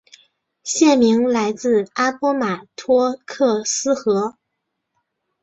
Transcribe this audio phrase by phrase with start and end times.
[0.63, 4.35] 县名来自阿波马托克斯河。